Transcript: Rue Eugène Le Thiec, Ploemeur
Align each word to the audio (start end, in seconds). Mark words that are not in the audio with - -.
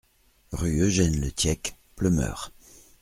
Rue 0.51 0.79
Eugène 0.81 1.21
Le 1.21 1.31
Thiec, 1.31 1.75
Ploemeur 1.95 2.51